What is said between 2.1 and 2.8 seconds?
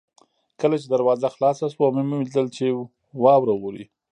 لیدل چې